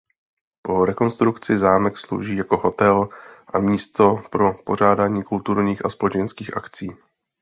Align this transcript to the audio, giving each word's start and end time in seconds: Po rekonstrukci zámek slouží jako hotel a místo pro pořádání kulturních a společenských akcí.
Po 0.61 0.85
rekonstrukci 0.85 1.57
zámek 1.57 1.97
slouží 1.97 2.35
jako 2.35 2.57
hotel 2.57 3.09
a 3.53 3.59
místo 3.59 4.21
pro 4.31 4.53
pořádání 4.53 5.23
kulturních 5.23 5.85
a 5.85 5.89
společenských 5.89 6.57
akcí. 6.57 6.91